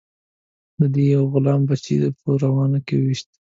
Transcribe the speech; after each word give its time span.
د 0.79 0.81
ده 0.93 1.01
یو 1.13 1.23
غلام 1.33 1.61
بچه 1.69 1.89
یې 1.99 2.07
په 2.19 2.25
ورانه 2.35 2.79
کې 2.85 2.95
وويشت. 2.97 3.29